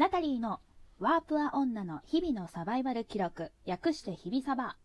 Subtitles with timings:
[0.00, 0.60] ナタリーの
[0.98, 4.78] ワープア女の日々のサバイバル記録、略して日々サバ。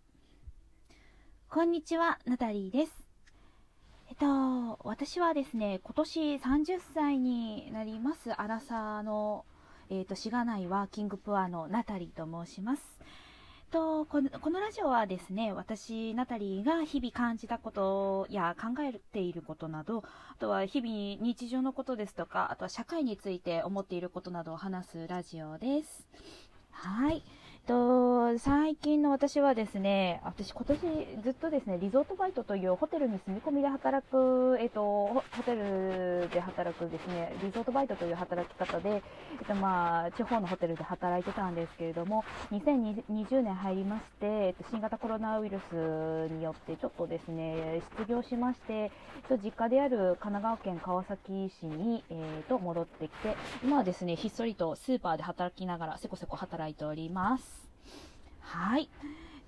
[1.47, 2.92] こんにちは、ナタリーです。
[4.09, 9.45] えっと、私はですね、今年30歳になります、アラサーの、
[9.89, 13.00] えっと、しがないワーキングプアのナタリーと申します。
[13.71, 26.05] とこのこのラジオはですね、私、ナタリーが日々感じたことや考えていることなど、あとは日々日常のことですとか、あとは社会について思っていることなどを話すラジオです。
[26.72, 27.23] はい。
[27.65, 30.79] と、最近の私はですね、私今年
[31.23, 39.01] ずっとですね、リゾートバイトというホテルに住み込みで働く、えっと、ホテルで働くですね、リゾートバイトという働き方で、
[39.39, 45.73] えっと、まあ、地方のホテルで働いてたんですけれども、2020年入りまして、えっと、新型コロナウイルス
[46.33, 48.91] によってちょっとですね、失業しまして、えっ
[49.27, 57.55] と、実家である神奈川県川崎市に、えっと、戻ってきて、今はですね、ひっそりとスーパーで働きながら、せこせこ働いております。
[58.45, 58.89] はい。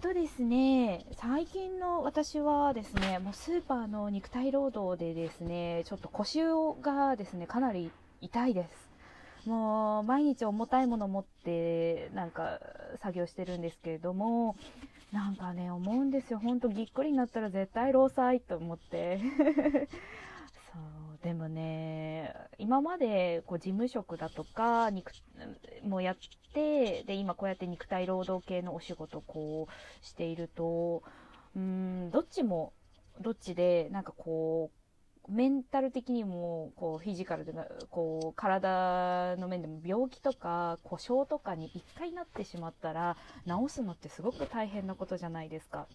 [0.01, 6.39] とですね、最近の私はですね、もうスーパーの肉体労働でですね、ちょっと腰
[6.81, 8.91] がですね、かなり痛いです。
[9.45, 12.59] もう毎日重たいもの持ってなんか
[13.01, 14.55] 作業してるんですけれども、
[15.11, 16.39] なんかね、思うんですよ。
[16.39, 19.19] ほんとぎっくりになったら絶対労災と思って。
[20.73, 25.11] そ うでもね、今までこう事務職だとか肉
[25.83, 26.15] もやっ
[26.53, 31.03] てで今こうやって肉体労働系のお仕事こうしていると
[31.53, 32.71] うんどっちも
[33.19, 34.71] どっちでなんかこ
[35.27, 37.51] うメンタル的にもこうフィジカルで
[37.89, 45.87] こう体の面でも病気とか故障とかに1回なってしまったら治すのってすごく大変なことじゃないですか。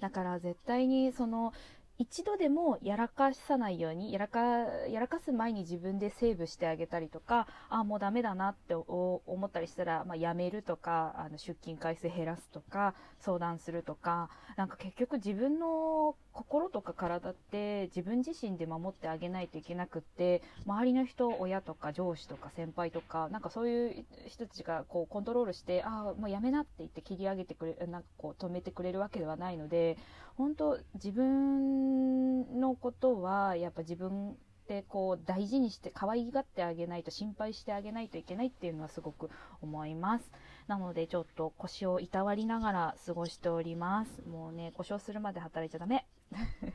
[0.00, 1.52] だから絶対にその
[1.96, 29.96] 一度でもやらかさないように、やらか、やらかす前に自分でセーブしてあげたりとか、あ、もうダメだなって思ったりしたら、まあ、やめるとか、あの、出勤回数減らすとか、相談するとか、なんか結局自分の心とか体って自分自身で守ってあげないといけなくって、周りの人、親とか上司とか先輩とか、なんかそういう人たちがこうコントロールして、あ、もうやめなって言って切り上げてくれ、なんかこう止めてくれるわけではないので、
[30.36, 34.36] 本当自分のことはやっぱ自分
[34.68, 39.30] でこう大事にして可愛がってあげないと心配してあげないといけないっていうのはすごく
[39.60, 40.30] 思います。
[40.66, 44.22] なのでちょっと腰をいたわりながら過ごしております。
[44.26, 46.06] もうね、故障するまで働いちゃダメ。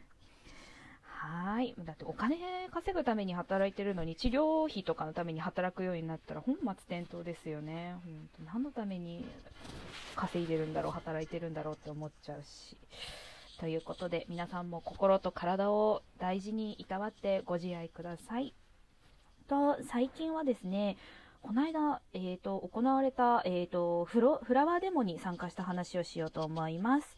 [1.01, 1.75] はい。
[1.79, 2.37] だってお金
[2.71, 7.95] 稼ぐために働いてるのに治療費とかのために働くようになったら本末転倒ですよね。
[8.05, 9.25] ほんと何のために
[10.15, 12.77] 稼いでるんだろう、働いてるんだろうって思っちゃうし。
[13.59, 18.53] ということで、皆さんも心と体を大事にいたわってご自愛ください。
[19.49, 20.95] と、最近はですね、
[21.41, 27.17] この間、えっ、ー、と、行われた、え、ー、とフロ、フラワーデモに参加した話をしようと思います。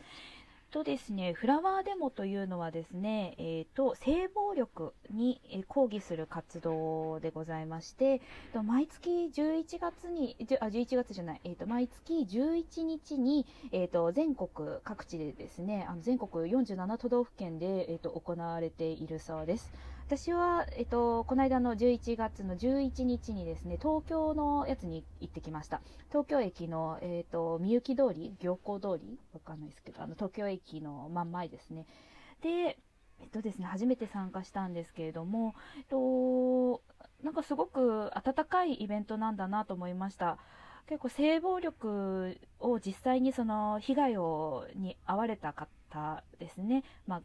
[0.72, 8.22] とですね、フラワーデモというのはですね、えーと、性暴力に抗議する活動でございまして、
[8.64, 14.50] 毎月11月に、あ、11月じゃない、えーと、毎月11日に、えーと、全国
[14.86, 19.74] 各地でですね、あの全国47都道府県で、えー、と行われているそうです。
[20.12, 25.80] 私は、えっと、この間の11月の11日にですね、東京のやつに行ってきました。
[26.10, 31.86] 東京駅の、えっと、みゆき通り、行幸通りわかんないですけど、あの、東京駅の真ん前ですね。
[32.42, 32.78] で、
[33.22, 36.82] えっとですね、初めて参加したんですけれども、えっと、
[37.24, 40.38] なんかすごく温かいイベントなんだなと思いました。
[40.88, 47.22] 結構性暴力を実際にその被害をに遭われた方ですね、まあ、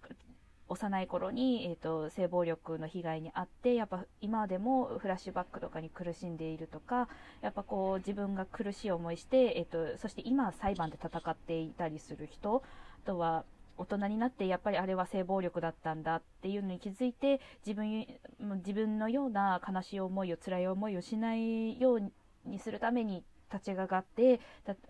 [0.69, 7.09] 幼い頃に、えーと、性暴力の被害に遭ってやっぱ今でもフラッシュバックとかに苦しんでいるとか
[7.41, 12.62] やっぱこう自分が苦しい思いして、えーと、そして今裁判で戦っていたりする人
[13.05, 13.44] あとは
[13.78, 18.06] 大人になってやっぱりあれは性暴力だったんだっていうのに気づいて自分
[18.41, 22.12] 自分のような悲しい思いを辛い思いをしないよう
[22.46, 24.40] にするために立ち上がって、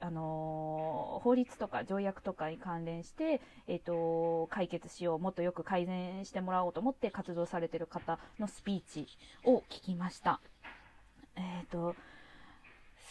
[0.00, 9.06] あのー、法律とか条約とかに関連して、えっ、ー、と、解決しよう、もっとよく改善してもらおうと思って活動されてる方のスピーチ
[9.44, 10.40] を聞きました。
[11.36, 11.94] えっ、ー、と、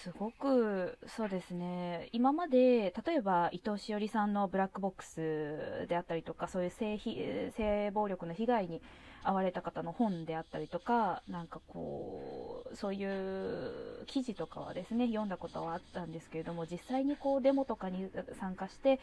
[0.05, 2.09] すごく、そうですね。
[2.11, 8.81] 今まで、例えば、伊藤詩織さんのブラックボックスであったりとか、そういう性性暴力の被害に
[9.23, 12.34] 遭われた方の本であったりとか、なんかこう、
[12.75, 18.99] そういう記事とかはですね、読んだことはあったんですけれども、実際にこう、デモとかに参加して、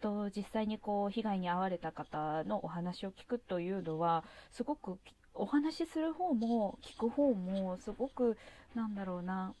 [0.00, 4.96] と実際にこう被害に遭われた方のお話を聞くというのはすごく
[5.34, 8.36] お話しする方も聞く方もすごく
[8.74, 9.54] なんだろうな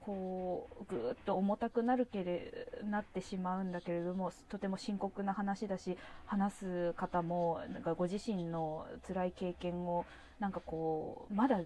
[0.00, 5.96] こうぐーっと重たくなるけれなってしまうんだけれどもとても深刻な話だし
[6.26, 10.04] 話す方もなんかご自身の辛い経験を
[10.40, 11.60] なんかこうまだ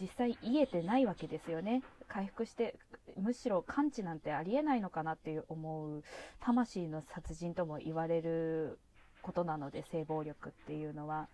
[0.00, 1.82] 実際癒えてないわけですよね。
[2.08, 2.76] 回復して
[3.16, 6.02] むしろ完治なんてありえないのかなっていう思う
[6.40, 8.78] 魂の殺人とも言われる
[9.22, 11.28] ことなので性暴力っていうのは。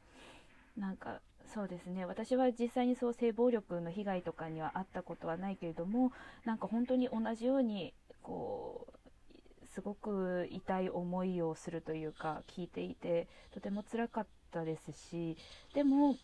[0.76, 1.20] なんか
[1.52, 2.04] そうですね。
[2.04, 6.12] 私は実際にそう性暴力の被害とかにはあったことはないけれども
[6.44, 7.92] なんか本当に同じように
[8.22, 15.36] こうすごく痛い思いをするというか聞いていてとても辛かったですし
[15.74, 16.16] でも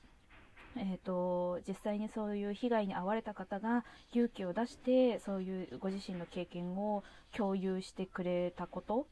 [0.79, 7.03] えーと、実際にそういう被害に遭われた方が勇気を出してそういうご自身の経験を
[7.35, 9.07] 共有してくれたこと。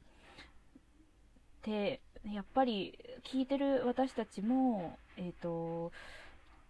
[1.60, 2.00] って
[2.30, 5.92] やっぱり聞いてる私たちも、えーと、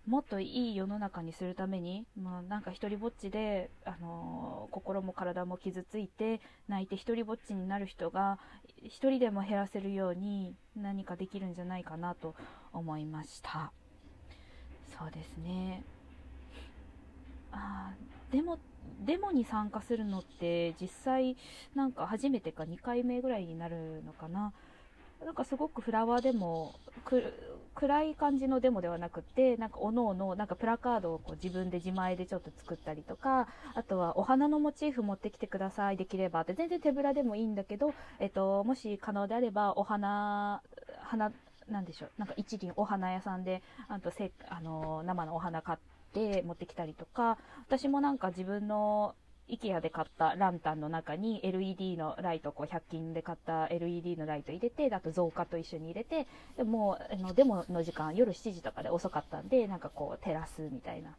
[0.06, 8.38] もっといい世の中にするために、まあ、なんか一りぼっちで、あのー、心も体も傷ついて泣いて一りぼっちになる人が
[8.82, 12.34] 一人でも減らせるように何かできるんじゃないかなと
[12.72, 13.72] 思いました。
[14.98, 15.82] そうですね。
[17.52, 17.92] あ
[18.32, 18.58] デモ
[19.04, 21.36] デモに参加するのって実際
[21.74, 24.52] なんか初めてか2回目ぐらいになるのかな。
[25.24, 26.74] なんかすごくフラワーでも
[27.74, 36.52] 暗い感じのデモではなくてなんかおのおのなんかプラカードをこう自分で自前でちょっと作ったりとかあとはお花のモチーフ持ってきてくださいできればって。
[36.52, 40.62] 全然手ぶらでもいいんだけど、えっと、もし可能であればお花
[41.02, 41.32] 花
[41.68, 45.78] なんでしょうなんか一輪お花屋さんであとせあの生のお花買っ
[46.12, 49.14] て持ってきたりとか私もなんか自分の
[49.48, 56.26] IKEA で買ったランタンの中に LED のライト、こう100均で買った LED のライト入れて、あと増加と一緒に入れて、
[56.56, 61.14] でもあのデモの時間夜7時とかで遅かったんで、なんかこう照らすみたいな。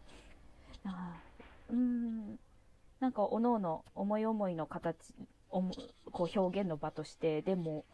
[0.85, 1.13] あ
[1.69, 2.39] うん、
[2.99, 4.97] なんかおのおの思い思いの形、
[5.49, 7.85] こう表現の場としてデモ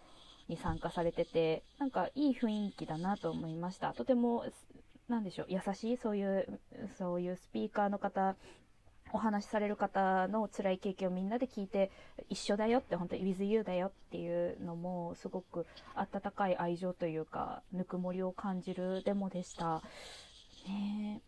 [0.47, 3.93] に参加されてて、なんかいい雰囲気だなと思いました。
[3.93, 4.45] とても、
[5.07, 6.59] なんでしょう、優しい、そういう、
[6.97, 8.35] そういうスピーカーの方
[9.13, 11.91] お話しされる方の辛い経験をみんなで聞いて
[12.29, 15.65] 一緒だよって本当に with you だよっていうのもすごく
[15.95, 19.81] 温かい愛情というかぬくもりを感じるデモでした。
[20.67, 21.21] ね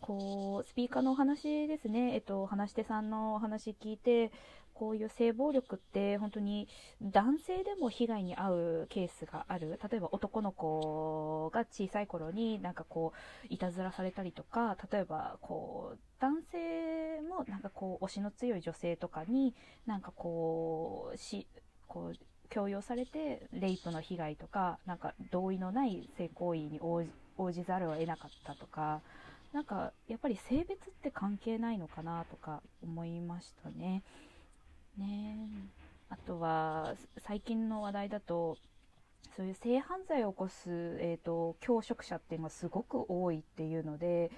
[0.00, 4.32] こうスピーカーのお話ですね、えっと、話し手さんのお話聞いて
[4.80, 6.66] こういう性暴力って本当に
[7.02, 13.12] 男性でも被害に遭うケースがある例えば男の子が小さい頃になんかこ
[13.44, 19.54] ういたずらされたりとか例えばこう男性もなんかこう推しの強い女性とかに
[19.84, 21.46] なんかこうし
[21.86, 22.16] こう
[22.48, 27.04] 強要されてレイプの被害とかなんか同意のない性行為に応
[27.52, 29.02] じざるを得なかったとか
[29.52, 34.02] なんかやっぱり性別って関係ないのかなとか思いましたね。
[35.00, 35.38] ね。
[36.08, 38.56] あとは最近の話題だと
[39.36, 44.30] そういう性犯罪を起こす、えーと、教職者っていうのがすごく多いっていうので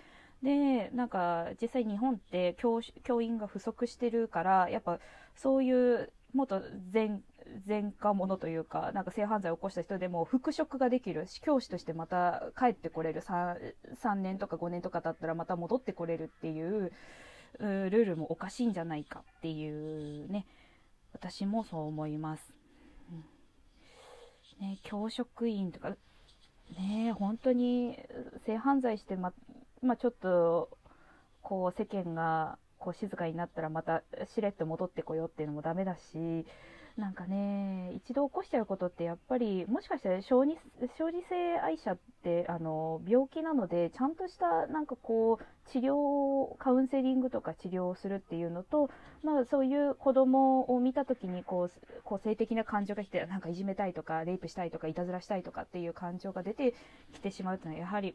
[0.43, 4.99] でなんか実際日本って教教員が不足してるからやっぱ
[5.35, 6.63] そういうもっと
[6.93, 7.21] 前
[7.67, 11.27] 前科者というかなんか性犯罪を起こした人でも復職ができる。
[11.43, 13.21] 教師としてまた帰ってこれる。
[13.21, 16.93] 3, 3年とか5年とか経ったらまた戻ってこれるっていう
[17.59, 20.47] ルールもおかしいんじゃないかっていうね、
[21.13, 22.55] 私もそう思います。
[24.61, 25.97] うん、ね、教職員とか、
[26.79, 27.99] ね、本当に
[28.47, 29.33] 性犯罪してま、
[29.83, 30.71] まあ、ちょっと、
[31.43, 34.03] こう世間がこう静かになったらまた
[34.35, 36.47] しれっと戻ってこようっていうのもダメだし、
[36.97, 40.53] なんかね、一度起こしちゃうことってやっぱり、もしかしたら小児
[41.29, 48.91] 性愛者ってあの病気なので、ちゃんとしたなんかこう治療、カウンセリングとか治療をするっていうのと、
[49.23, 56.75] まあそういう子供を見た時にこう、こう性的な感情が来て、なんかいじめたいとか、レイプしたいとか、いたずらしたいとかっていう感情が出て
[57.15, 58.15] きてしまうというのはやはり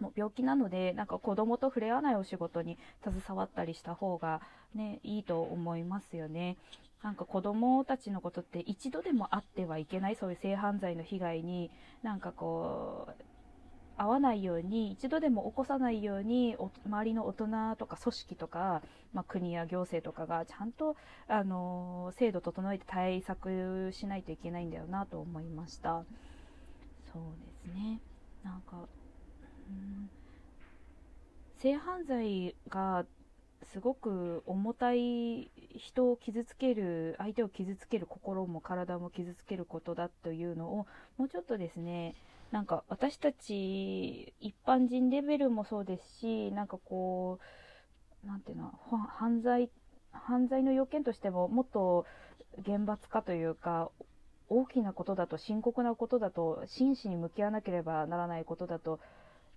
[0.00, 4.40] もう病気なので、なんか子供と触れ合わないお仕事に携わったりした方が
[4.74, 6.56] ね、いいと思いますよね。
[7.02, 11.70] なんか子供たちのことって一度でもあってはいけないそういう性犯罪の被害に。
[12.02, 13.22] なんかこう
[13.96, 16.56] 合わないように一度でも起こさないように
[16.86, 18.82] 周りの大人とか組織とか、
[19.12, 20.96] まあ、国や行政とかがちゃんと、
[21.28, 26.04] あの制度整えて対策しないといけないんだよなと思いました。
[27.12, 27.22] そう
[27.66, 28.00] ですね。
[28.42, 28.88] なんか、
[29.68, 30.10] うん、
[31.58, 33.04] 性犯罪が
[33.72, 40.86] すごく重たい人を傷つける相手を傷つける心も体も傷つけることだというのを
[41.16, 42.14] もうちょっとですね
[42.50, 47.38] なんか私たち一般人レベルもそうですしなんかこ
[48.24, 48.72] うなんていうの
[49.18, 49.70] 犯罪
[50.12, 52.04] 犯罪の要件としてももっと
[52.62, 53.90] 厳罰化というか
[54.50, 59.00] 大きなことだと深刻なことだと真摯に向き合わなければならないことだと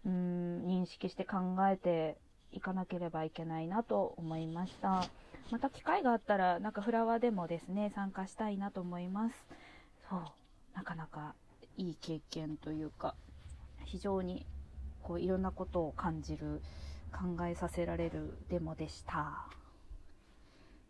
[0.05, 1.37] うん認識して考
[1.69, 2.17] えて
[2.55, 5.05] いかなければいけないなと思いました。
[5.51, 9.35] また機会があったらなんかフラワーでもですね参加したいなと思います。
[10.09, 10.21] そう
[10.73, 11.35] なかなか
[11.77, 13.15] いい経験というか
[13.83, 14.45] 非常に
[15.03, 16.61] こういろんなことを感じる
[17.11, 19.47] 考えさせられるデモでした。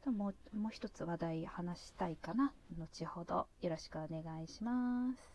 [0.06, 2.54] もうもう一つ話題話したいかな。
[2.78, 5.35] 後ほどよろしくお願いします。